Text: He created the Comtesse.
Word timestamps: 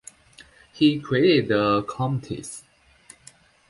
He 0.73 0.99
created 0.99 1.49
the 1.49 1.83
Comtesse. 1.83 2.63